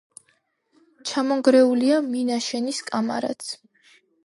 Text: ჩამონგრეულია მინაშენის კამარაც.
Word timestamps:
ჩამონგრეულია 1.09 2.01
მინაშენის 2.07 2.83
კამარაც. 2.91 3.55